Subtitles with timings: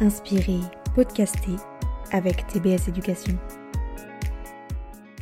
[0.00, 0.60] inspirer,
[0.94, 1.56] podcaster
[2.12, 3.38] avec TBS Éducation.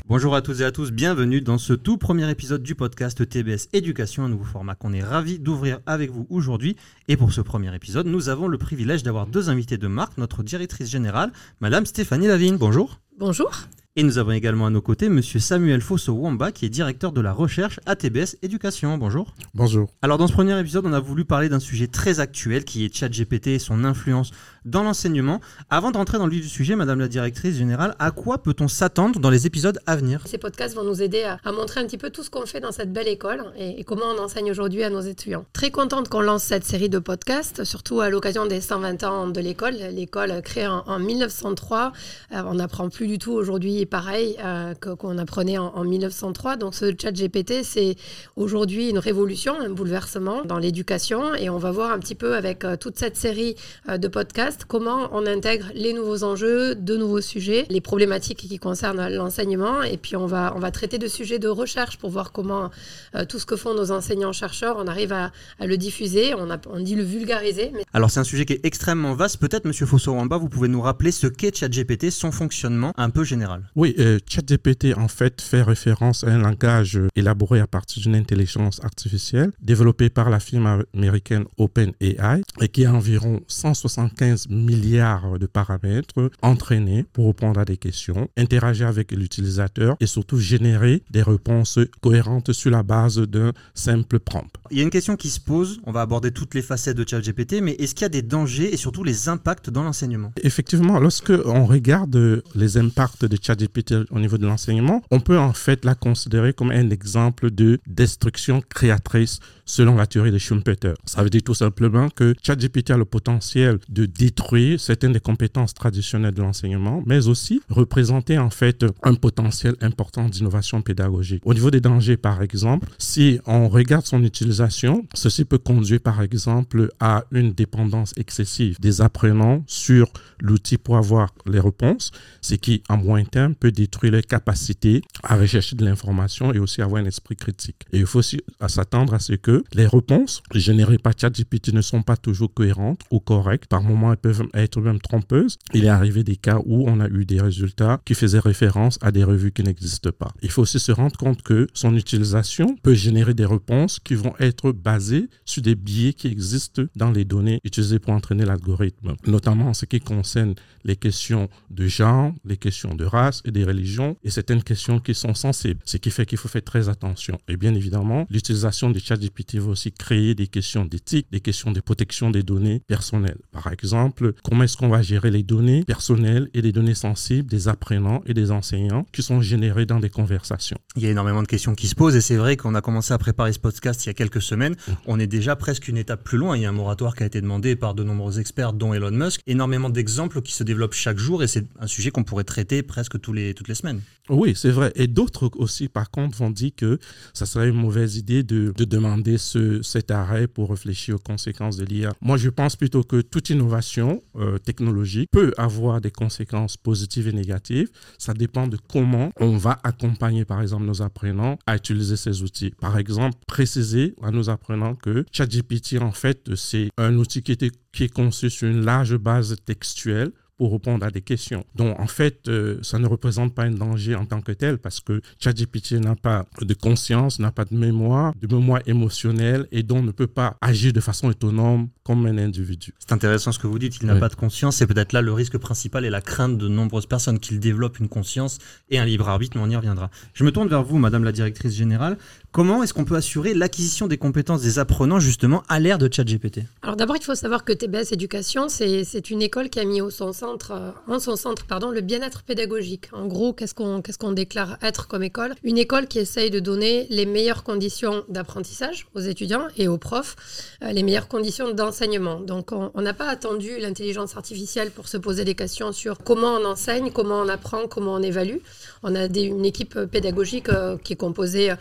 [0.07, 3.69] Bonjour à toutes et à tous, bienvenue dans ce tout premier épisode du podcast TBS
[3.73, 6.77] Éducation, un nouveau format qu'on est ravi d'ouvrir avec vous aujourd'hui.
[7.09, 10.43] Et pour ce premier épisode, nous avons le privilège d'avoir deux invités de marque, notre
[10.43, 12.57] directrice générale, Madame Stéphanie Lavigne.
[12.57, 13.01] Bonjour.
[13.19, 13.69] Bonjour.
[13.95, 17.35] Et nous avons également à nos côtés Monsieur Samuel Fosso-Wamba, qui est directeur de la
[17.35, 18.97] recherche à TBS Éducation.
[18.97, 19.35] Bonjour.
[19.53, 19.91] Bonjour.
[20.01, 22.95] Alors dans ce premier épisode, on a voulu parler d'un sujet très actuel qui est
[22.95, 24.31] ChatGPT et son influence
[24.65, 25.41] dans l'enseignement.
[25.71, 29.21] Avant d'entrer dans le vif du sujet, Madame la directrice générale, à quoi peut-on s'attendre
[29.21, 30.23] dans les épisodes à venir?
[30.27, 32.73] Ces podcasts vont nous aider à, montrer un petit peu tout ce qu'on fait dans
[32.73, 35.45] cette belle école et, comment on enseigne aujourd'hui à nos étudiants.
[35.53, 39.41] Très contente qu'on lance cette série de podcasts, surtout à l'occasion des 120 ans de
[39.41, 39.75] l'école.
[39.75, 41.93] L'école créée en, 1903,
[42.33, 46.57] euh, on n'apprend plus du tout aujourd'hui pareil euh, qu'on apprenait en, 1903.
[46.57, 47.97] Donc ce chat GPT, c'est
[48.37, 52.65] aujourd'hui une révolution, un bouleversement dans l'éducation et on va voir un petit peu avec
[52.65, 53.57] euh, toute cette série
[53.89, 59.09] de podcasts comment on intègre les nouveaux enjeux, de nouveaux sujets, les problématiques qui concernent
[59.09, 59.83] l'enseignement.
[59.83, 62.71] Et puis, on va, on va traiter de sujets de recherche pour voir comment
[63.15, 66.35] euh, tout ce que font nos enseignants-chercheurs, on arrive à, le diffuser.
[66.35, 67.73] On, a, on dit le vulgariser.
[67.93, 69.39] Alors, c'est un sujet qui est extrêmement vaste.
[69.39, 73.63] Peut-être, Monsieur Fosso-Wamba, vous pouvez nous rappeler ce qu'est ChatGPT, son fonctionnement un peu général.
[73.77, 78.81] Oui, euh, ChatGPT, en fait, fait référence à un langage élaboré à partir d'une intelligence
[78.83, 86.31] artificielle développée par la firme américaine OpenAI et qui a environ 175 milliards de paramètres
[86.43, 92.53] entraînés pour répondre à des questions, interagir avec l'utilisateur et surtout générer des réponses cohérentes
[92.53, 94.51] sur la base d'un simple prompt.
[94.71, 97.09] Il y a une question qui se pose, on va aborder toutes les facettes de
[97.09, 100.33] ChatGPT, mais est-ce qu'il y a des dangers et surtout les impacts dans l'enseignement?
[100.43, 105.53] Effectivement, lorsque on regarde les impacts de ChatGPT au niveau de l'enseignement, on peut en
[105.53, 110.95] fait la considérer comme un exemple de destruction créatrice selon la théorie de Schumpeter.
[111.05, 114.32] Ça veut dire tout simplement que ChatGPT a le potentiel de détruire
[114.79, 120.83] certaines des compétences traditionnelles de l'enseignement, mais aussi représenter en fait un potentiel important d'innovation
[120.83, 121.43] pédagogique.
[121.45, 126.21] Au niveau des dangers, par exemple, si on regarde son utilisation, ceci peut conduire par
[126.23, 132.83] exemple à une dépendance excessive des apprenants sur l'outil pour avoir les réponses, ce qui,
[132.89, 137.07] en moyen terme, peut détruire les capacités à rechercher de l'information et aussi avoir un
[137.07, 137.77] esprit critique.
[137.93, 142.03] Et il faut aussi s'attendre à ce que les réponses générées par ChatGPT ne sont
[142.03, 143.67] pas toujours cohérentes ou correctes.
[143.67, 145.59] Par moments, peuvent être même trompeuses.
[145.75, 149.13] Il est arrivé des cas où on a eu des résultats qui faisaient référence à
[149.13, 150.33] des revues qui n'existent pas.
[150.43, 154.35] Il faut aussi se rendre compte que son utilisation peut générer des réponses qui vont
[154.39, 159.69] être basées sur des biais qui existent dans les données utilisées pour entraîner l'algorithme, notamment
[159.69, 160.55] en ce qui concerne
[160.85, 165.15] les questions de genre, les questions de race et des religions et certaines questions qui
[165.15, 167.39] sont sensibles, ce qui fait qu'il faut faire très attention.
[167.49, 171.81] Et bien évidemment, l'utilisation de ChatGPT va aussi créer des questions d'éthique, des questions de
[171.81, 173.39] protection des données personnelles.
[173.51, 174.12] Par exemple,
[174.43, 178.35] comment est-ce qu'on va gérer les données personnelles et les données sensibles des apprenants et
[178.35, 180.79] des enseignants qui sont générées dans des conversations?
[180.97, 183.13] Il y a énormément de questions qui se posent et c'est vrai qu'on a commencé
[183.13, 184.73] à préparer ce podcast il y a quelques semaines.
[184.73, 184.93] Mmh.
[185.07, 186.57] On est déjà presque une étape plus loin.
[186.57, 189.11] Il y a un moratoire qui a été demandé par de nombreux experts, dont Elon
[189.11, 189.41] Musk.
[189.47, 193.21] Énormément d'exemples qui se développent chaque jour et c'est un sujet qu'on pourrait traiter presque
[193.21, 194.01] tous les, toutes les semaines.
[194.29, 194.93] Oui, c'est vrai.
[194.95, 196.99] Et d'autres aussi, par contre, vont dire que
[197.35, 201.77] ça serait une mauvaise idée de, de demander ce, cet arrêt pour réfléchir aux conséquences
[201.77, 202.13] de l'IA.
[202.21, 207.33] Moi, je pense plutôt que toute innovation euh, technologique peut avoir des conséquences positives et
[207.33, 207.89] négatives.
[208.19, 212.71] Ça dépend de comment on va accompagner, par exemple, nos apprenants à utiliser ces outils.
[212.81, 218.13] Par exemple, préciser à nos apprenants que ChatGPT, en fait, c'est un outil qui, est
[218.13, 221.65] conçu sur une large base textuelle pour répondre à des questions.
[221.75, 225.01] Donc, en fait, euh, ça ne représente pas un danger en tant que tel parce
[225.01, 230.05] que ChatGPT n'a pas de conscience, n'a pas de mémoire, de mémoire émotionnelle et donc
[230.05, 232.95] ne peut pas agir de façon autonome comme un individu.
[232.99, 234.77] C'est intéressant ce que vous dites, il n'a pas de conscience.
[234.77, 238.09] C'est peut-être là le risque principal et la crainte de nombreuses personnes qu'il développe une
[238.09, 238.59] conscience
[238.91, 240.11] et un libre arbitre, mais on y reviendra.
[240.35, 242.19] Je me tourne vers vous, Madame la directrice générale.
[242.51, 246.61] Comment est-ce qu'on peut assurer l'acquisition des compétences des apprenants justement à l'ère de ChatGPT
[246.83, 250.11] Alors d'abord, il faut savoir que TBS Éducation, c'est une école qui a mis au
[250.11, 253.09] son euh, en son centre pardon, le bien-être pédagogique.
[253.13, 255.55] En gros, qu'est-ce qu'on qu'est-ce déclare être comme école?
[255.63, 260.37] Une école qui essaye de donner les meilleures conditions d'apprentissage aux étudiants et aux profs,
[260.83, 262.41] euh, les meilleures conditions d'enseignement.
[262.41, 266.65] Donc on n'a pas attendu l'intelligence artificielle pour se poser des questions sur comment on
[266.65, 268.59] enseigne, comment on apprend, comment on évalue.
[269.05, 271.73] On a une équipe pédagogique euh, qui est composée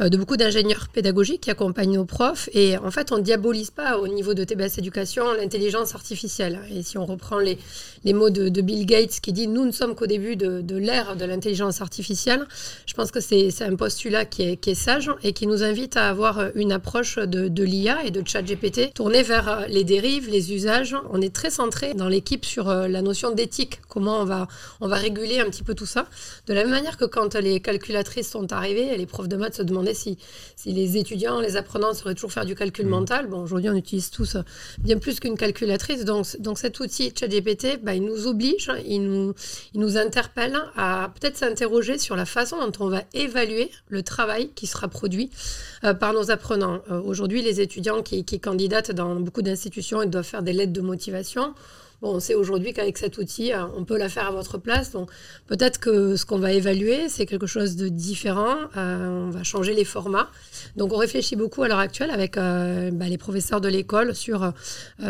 [0.00, 2.48] de beaucoup d'ingénieurs pédagogiques qui accompagnent nos profs.
[2.52, 6.60] Et en fait, on ne diabolise pas au niveau de TBS Éducation l'intelligence artificielle.
[6.70, 7.58] Et si on reprend les,
[8.04, 11.24] les mots de, Bill Gates qui dit nous ne sommes qu'au début de, l'ère de
[11.24, 12.46] l'intelligence artificielle.
[12.86, 15.96] Je pense que c'est un postulat qui est, qui est, sage et qui nous invite
[15.96, 20.52] à avoir une approche de, de l'IA et de ChatGPT tournée vers les dérives, les
[20.52, 20.96] usages.
[21.10, 24.48] On est très centré dans l'équipe sur la notion d'éthique, comment on va,
[24.80, 26.06] on va réguler un petit peu tout ça.
[26.46, 29.62] De la même manière que quand les calculatrices sont arrivées, les profs de maths se
[29.62, 30.18] demandaient si,
[30.56, 32.90] si les étudiants, les apprenants seraient toujours faire du calcul mmh.
[32.90, 33.26] mental.
[33.26, 34.36] Bon, aujourd'hui, on utilise tous
[34.78, 36.04] bien plus qu'une calculatrice.
[36.04, 39.34] Donc, donc cet outil ChatGPT, bah, il nous oblige, il nous,
[39.74, 44.50] il nous interpelle à peut-être s'interroger sur la façon dont on va évaluer le travail
[44.54, 45.30] qui sera produit
[45.84, 46.80] euh, par nos apprenants.
[46.90, 50.80] Euh, aujourd'hui, les étudiants qui, qui candidatent dans beaucoup d'institutions, doivent faire des lettres de
[50.80, 51.54] motivation.
[52.02, 54.90] Bon, on sait aujourd'hui qu'avec cet outil, euh, on peut la faire à votre place.
[54.90, 55.10] Donc,
[55.46, 58.56] peut-être que ce qu'on va évaluer, c'est quelque chose de différent.
[58.78, 60.30] Euh, on va changer les formats.
[60.76, 64.52] Donc, on réfléchit beaucoup à l'heure actuelle avec euh, bah, les professeurs de l'école sur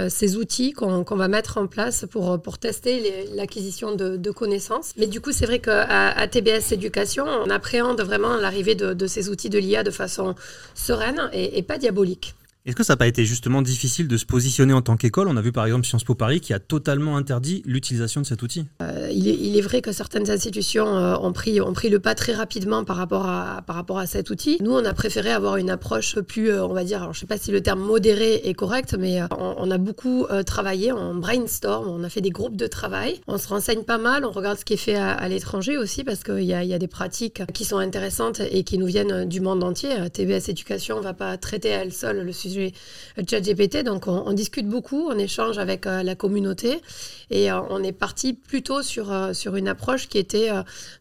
[0.08, 4.92] ces outils qu'on va mettre en place pour, pour tester l'acquisition de, connaissances.
[4.96, 9.28] Mais du coup, c'est vrai qu'à à TBS Éducation, on appréhende vraiment l'arrivée de, ces
[9.28, 10.34] outils de l'IA de façon
[10.74, 12.34] sereine et pas diabolique.
[12.66, 15.28] Est-ce que ça n'a pas été justement difficile de se positionner en tant qu'école?
[15.28, 18.42] On a vu par exemple Sciences Po Paris qui a totalement interdit l'utilisation de cet
[18.42, 18.66] outil.
[18.82, 22.96] Euh, il, est, vrai que certaines institutions euh, ont, pris, le pas très rapidement par
[22.96, 24.58] rapport, à, par rapport à cet outil.
[24.60, 27.20] Nous, on a préféré avoir une approche plus, euh, on va dire, alors, je ne
[27.20, 31.88] sais pas si le terme modéré est correct, mais on, a beaucoup travaillé, on brainstorm,
[31.88, 34.66] on a fait des groupes de travail, on se renseigne pas mal, on regarde ce
[34.66, 37.64] qui est fait à, l'étranger aussi parce qu'il y a, y a des pratiques qui
[37.64, 39.90] sont intéressantes et qui nous viennent du monde entier.
[40.12, 42.72] TBS Éducation ne va pas traiter à elle seule le sujet sujet
[43.28, 43.84] ChatGPT.
[43.84, 46.80] Donc, on, discute beaucoup, on échange avec euh, la communauté
[47.30, 50.50] et euh, on est parti plutôt sur, euh, sur une approche qui était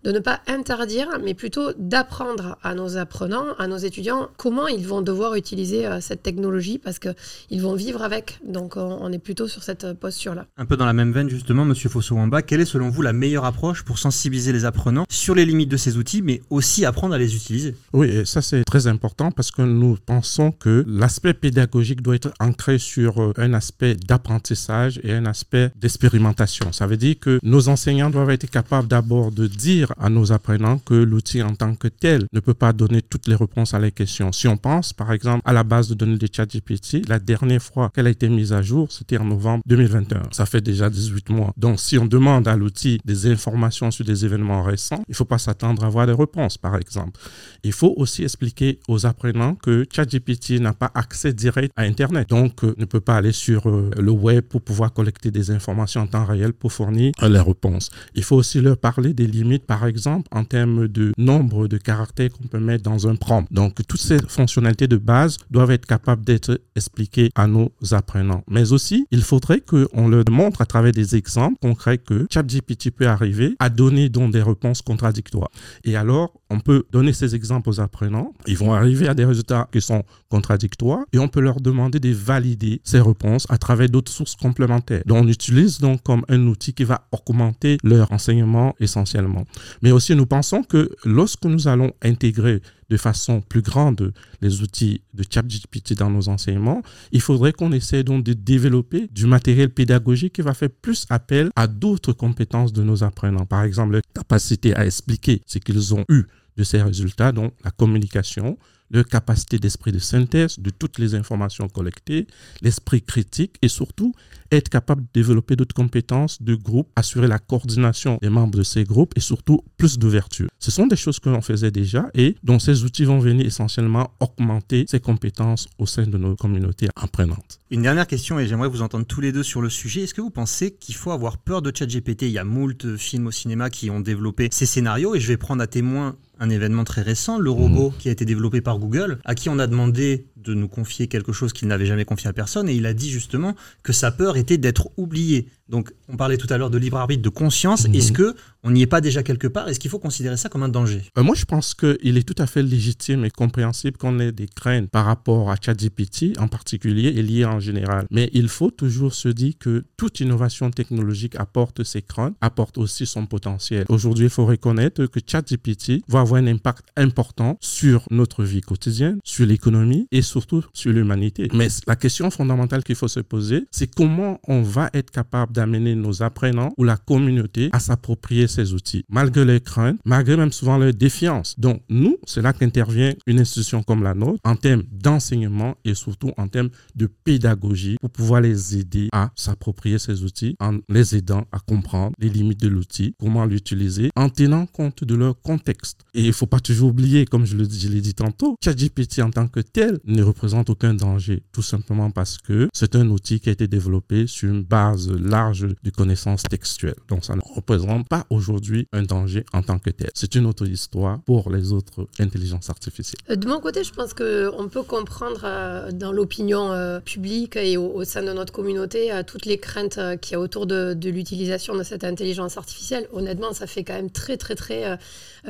[0.03, 4.85] de ne pas interdire, mais plutôt d'apprendre à nos apprenants, à nos étudiants, comment ils
[4.85, 8.39] vont devoir utiliser cette technologie parce qu'ils vont vivre avec.
[8.45, 10.45] Donc, on, est plutôt sur cette posture-là.
[10.57, 13.45] Un peu dans la même veine, justement, Monsieur Fossowamba, quelle est selon vous la meilleure
[13.45, 17.17] approche pour sensibiliser les apprenants sur les limites de ces outils, mais aussi apprendre à
[17.17, 17.75] les utiliser?
[17.94, 22.77] Oui, ça c'est très important parce que nous pensons que l'aspect pédagogique doit être ancré
[22.77, 26.71] sur euh, un aspect d'apprentissage et un aspect d'expérimentation.
[26.71, 30.80] Ça veut dire que nos enseignants doivent être capables d'abord de dire à nos apprenants
[30.80, 33.91] que l'outil en tant que tel ne peut pas donner toutes les réponses à les
[33.91, 34.31] questions.
[34.31, 37.89] Si on pense par exemple à la base de données de ChatGPT, la dernière fois
[37.94, 40.24] qu'elle a été mise à jour, c'était en novembre 2021.
[40.31, 41.53] Ça fait déjà 18 mois.
[41.57, 45.25] Donc si on demande à l'outil des informations sur des événements récents, il ne faut
[45.25, 47.19] pas s'attendre à avoir des réponses par exemple.
[47.63, 52.30] Il faut aussi expliquer aux apprenants que ChatGPT n'a pas accès direct à Internet.
[52.30, 56.02] Donc, euh, ne peut pas aller sur euh, le web pour pouvoir collecter des informations
[56.02, 57.90] en temps réel pour fournir les réponses.
[58.16, 62.30] Il faut aussi leur parler des limites, par exemple, en termes de nombre de caractères
[62.31, 63.46] qu'on peut mettre dans un prompt.
[63.52, 68.44] Donc, toutes ces fonctionnalités de base doivent être capables d'être expliquées à nos apprenants.
[68.50, 73.08] Mais aussi, il faudrait qu'on leur montre à travers des exemples concrets que ChatGPT peut
[73.08, 75.50] arriver à donner donc des réponses contradictoires.
[75.84, 78.34] Et alors, on peut donner ces exemples aux apprenants.
[78.48, 82.10] Ils vont arriver à des résultats qui sont contradictoires et on peut leur demander de
[82.10, 85.04] valider ces réponses à travers d'autres sources complémentaires.
[85.06, 89.45] Donc, on utilise donc comme un outil qui va augmenter leur enseignement essentiellement.
[89.81, 95.01] Mais aussi, nous pensons que lorsque nous allons intégrer de façon plus grande les outils
[95.13, 96.81] de ChatGPT dans nos enseignements,
[97.12, 101.51] il faudrait qu'on essaie donc de développer du matériel pédagogique qui va faire plus appel
[101.56, 103.45] à d'autres compétences de nos apprenants.
[103.45, 106.24] Par exemple, la capacité à expliquer ce qu'ils ont eu
[106.59, 108.57] de ces résultats, donc la communication,
[108.91, 112.27] leur capacité d'esprit de synthèse de toutes les informations collectées,
[112.61, 114.13] l'esprit critique et surtout
[114.51, 118.83] être capable de développer d'autres compétences de groupe, assurer la coordination des membres de ces
[118.83, 120.49] groupes et surtout plus d'ouverture.
[120.57, 124.11] Ce sont des choses que l'on faisait déjà et dont ces outils vont venir essentiellement
[124.19, 127.59] augmenter ces compétences au sein de nos communautés apprenantes.
[127.69, 130.01] Une dernière question et j'aimerais vous entendre tous les deux sur le sujet.
[130.01, 132.23] Est-ce que vous pensez qu'il faut avoir peur de ChatGPT?
[132.23, 135.37] Il y a moult films au cinéma qui ont développé ces scénarios et je vais
[135.37, 137.94] prendre à témoin un événement très récent, le robot mmh.
[138.00, 141.34] qui a été développé par Google, à qui on a demandé de nous confier quelque
[141.34, 144.38] chose qu'il n'avait jamais confié à personne, et il a dit justement que sa peur
[144.38, 145.48] était d'être oublié.
[145.69, 147.88] Donc, on parlait tout à l'heure de libre arbitre, de conscience.
[147.88, 147.96] Mhm.
[147.96, 149.69] Est-ce que on n'y est pas déjà quelque part?
[149.69, 151.04] Est-ce qu'il faut considérer ça comme un danger?
[151.18, 154.48] Euh, Moi, je pense qu'il est tout à fait légitime et compréhensible qu'on ait des
[154.48, 158.08] craintes par rapport à ChatGPT en particulier et lié en général.
[158.10, 163.06] Mais il faut toujours se dire que toute innovation technologique apporte ses craintes, apporte aussi
[163.06, 163.86] son potentiel.
[163.90, 169.19] Aujourd'hui, il faut reconnaître que ChatGPT va avoir un impact important sur notre vie quotidienne,
[169.24, 171.50] sur l'économie et surtout sur l'humanité.
[171.54, 175.95] Mais la question fondamentale qu'il faut se poser, c'est comment on va être capable d'amener
[175.95, 180.78] nos apprenants ou la communauté à s'approprier ces outils, malgré les craintes, malgré même souvent
[180.78, 181.59] leur défiance.
[181.59, 186.31] Donc, nous, c'est là qu'intervient une institution comme la nôtre en termes d'enseignement et surtout
[186.38, 191.45] en termes de pédagogie pour pouvoir les aider à s'approprier ces outils en les aidant
[191.52, 196.02] à comprendre les limites de l'outil, comment l'utiliser en tenant compte de leur contexte.
[196.14, 199.48] Et il ne faut pas toujours oublier, comme je l'ai dit tantôt, ChatGPT en tant
[199.48, 203.52] que tel ne représente aucun danger, tout simplement parce que c'est un outil qui a
[203.52, 206.95] été développé sur une base large de connaissances textuelles.
[207.07, 210.09] Donc ça ne représente pas aujourd'hui un danger en tant que tel.
[210.14, 213.21] C'est une autre histoire pour les autres intelligences artificielles.
[213.30, 217.78] Euh, de mon côté, je pense qu'on peut comprendre euh, dans l'opinion euh, publique et
[217.78, 221.83] au, sein de notre communauté toutes les craintes qu'il y a autour de, l'utilisation de
[221.83, 223.07] cette intelligence artificielle.
[223.11, 224.97] Honnêtement, ça fait quand même très, très, très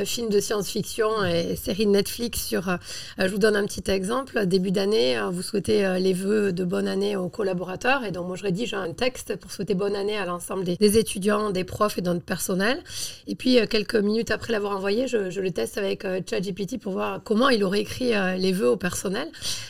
[0.04, 2.78] film de science-fiction et série Netflix sur.
[3.18, 4.46] je vous donne un petit exemple.
[4.60, 8.04] Début d'année, vous souhaitez les vœux de bonne année aux collaborateurs.
[8.04, 11.52] Et donc, moi, je rédige un texte pour souhaiter bonne année à l'ensemble des, étudiants,
[11.52, 12.84] des profs et de notre personnel.
[13.26, 17.48] Et puis, quelques minutes après l'avoir envoyé, je, le teste avec ChatGPT pour voir comment
[17.48, 19.30] il aurait écrit les vœux au personnel,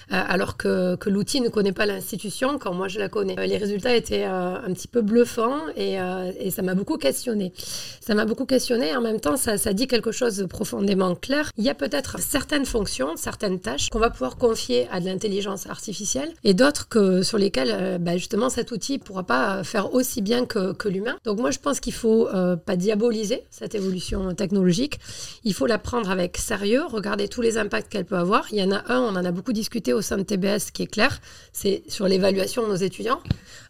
[0.09, 3.35] alors que, que l'outil ne connaît pas l'institution quand moi je la connais.
[3.45, 5.97] Les résultats étaient un petit peu bluffants et,
[6.39, 7.53] et ça m'a beaucoup questionné.
[8.01, 8.95] Ça m'a beaucoup questionné.
[8.95, 11.51] En même temps, ça, ça dit quelque chose de profondément clair.
[11.57, 15.67] Il y a peut-être certaines fonctions, certaines tâches qu'on va pouvoir confier à de l'intelligence
[15.67, 20.21] artificielle et d'autres que, sur lesquelles bah, justement cet outil ne pourra pas faire aussi
[20.21, 21.17] bien que, l'humain.
[21.23, 24.99] Donc moi je pense qu'il faut euh, pas diaboliser cette évolution technologique.
[25.43, 28.45] Il faut la prendre avec sérieux, regarder tous les impacts qu'elle peut avoir.
[28.51, 30.83] Il y en a un, on en a beaucoup discuté au sein de TBS qui
[30.83, 31.19] est clair,
[31.53, 33.19] c'est sur l'évaluation de nos étudiants.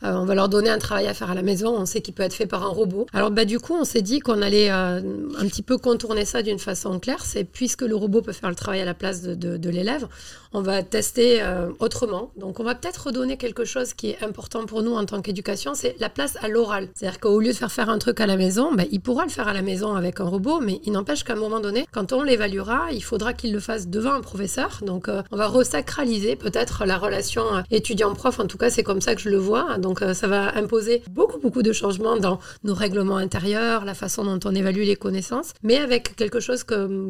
[0.03, 2.13] Euh, on va leur donner un travail à faire à la maison, on sait qu'il
[2.13, 3.05] peut être fait par un robot.
[3.13, 5.01] Alors bah, du coup, on s'est dit qu'on allait euh,
[5.37, 8.55] un petit peu contourner ça d'une façon claire, c'est puisque le robot peut faire le
[8.55, 10.07] travail à la place de, de, l'élève,
[10.53, 10.83] on va
[11.17, 12.31] euh, autrement.
[12.37, 15.73] Donc on va peut-être redonner quelque chose qui est important pour nous en tant qu'éducation,
[15.75, 16.89] c'est la place à l'oral.
[16.93, 19.29] C'est-à-dire qu'au lieu de faire faire un truc à la maison, bah, il pourra le
[19.29, 22.13] faire à la maison avec un robot, mais il n'empêche qu'à un moment donné, quand
[22.13, 24.79] on l'évaluera, il faudra qu'il le fasse devant un professeur.
[24.85, 29.21] Donc on va resacraliser peut-être la relation étudiant-prof, en tout cas c'est comme ça que
[29.21, 29.77] je le vois.
[29.77, 34.39] Donc ça va imposer beaucoup beaucoup de changements dans nos règlements intérieurs, la façon dont
[34.45, 36.63] on évalue les connaissances, mais avec quelque chose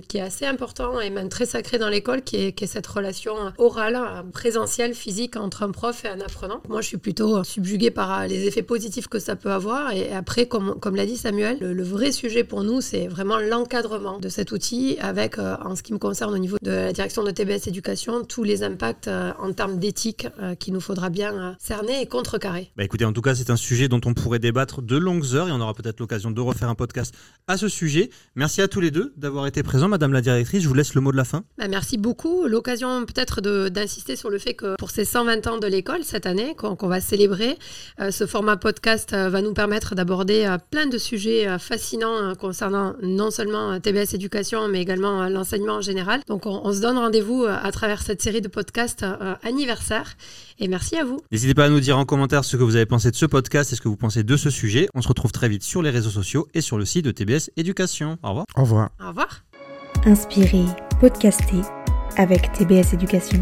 [0.07, 3.78] qui est assez important et même très sacré dans l'école, qui est, cette relation orale,
[4.31, 6.61] présentielle, physique entre un prof et un apprenant.
[6.69, 9.91] Moi, je suis plutôt subjuguée par les effets positifs que ça peut avoir.
[9.93, 14.19] Et après, comme, comme l'a dit Samuel, le, vrai sujet pour nous, c'est vraiment l'encadrement
[14.19, 17.23] de cet outil avec, euh, en ce qui me concerne au niveau de la direction
[17.23, 21.55] de TBS Éducation, tous les impacts euh, en termes d'éthique euh, qu'il nous faudra bien
[21.59, 22.71] cerner et contrecarrer.
[22.77, 25.47] Bah écoutez, en tout cas, c'est un sujet dont on pourrait débattre de longues heures
[25.47, 27.13] et on aura peut-être l'occasion de refaire un podcast
[27.47, 28.09] à ce sujet.
[28.35, 29.87] Merci à tous les deux d'avoir été présents.
[29.87, 31.43] Madame la directrice, je vous laisse le mot de la fin.
[31.57, 32.45] Bah, merci beaucoup.
[32.45, 36.55] L'occasion peut-être d'insister sur le fait que pour ces 120 ans de l'école cette année,
[36.55, 37.57] qu'on va célébrer,
[37.99, 42.95] euh, ce format podcast euh, va nous permettre d'aborder euh, plein de sujets fascinants concernant
[43.01, 46.21] non seulement TBS Éducation, mais également l'enseignement en général.
[46.27, 49.05] Donc on, on se donne rendez-vous à travers cette série de podcasts
[49.43, 50.15] anniversaire.
[50.59, 51.19] Et merci à vous.
[51.31, 53.71] N'hésitez pas à nous dire en commentaire ce que vous avez pensé de ce podcast
[53.71, 54.87] et ce que vous pensez de ce sujet.
[54.93, 57.51] On se retrouve très vite sur les réseaux sociaux et sur le site de TBS
[57.57, 58.17] Éducation.
[58.23, 58.45] Au revoir.
[58.55, 58.89] Au revoir.
[59.01, 59.43] Au revoir.
[60.05, 60.65] Inspirez,
[60.99, 61.61] podcastez
[62.19, 63.41] avec TBS Éducation.